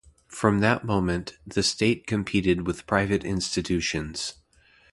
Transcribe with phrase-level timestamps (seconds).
[0.29, 4.33] From that moment, the State competed with private institutions.